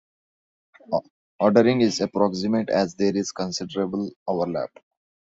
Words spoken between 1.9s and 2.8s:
approximate,